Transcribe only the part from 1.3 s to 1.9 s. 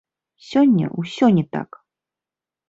не так.